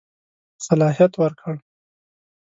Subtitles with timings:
[0.67, 1.55] صلاحیت ورکړ.